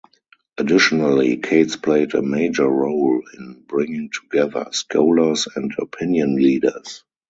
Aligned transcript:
Additionally, 0.57 1.37
Kates 1.37 1.75
played 1.75 2.15
a 2.15 2.23
major 2.23 2.67
role 2.67 3.21
in 3.37 3.61
bringing 3.67 4.09
together 4.09 4.65
scholars 4.71 5.47
and 5.55 5.75
opinion 5.79 6.37
leaders. 6.37 7.03